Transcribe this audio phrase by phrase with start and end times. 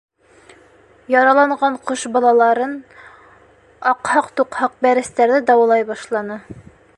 [1.15, 2.73] Яраланған ҡош балаларын,
[3.93, 6.41] аҡһаҡ-туҡһаҡ бәрәстәрҙе дауалай башланы.